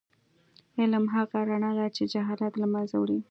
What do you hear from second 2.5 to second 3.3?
له منځه وړي.